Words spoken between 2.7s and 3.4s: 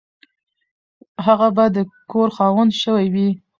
شوی وي.